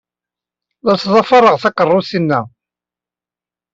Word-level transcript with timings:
La 0.85 0.93
ttḍafareɣ 0.99 1.55
takeṛṛust-inna. 1.57 2.39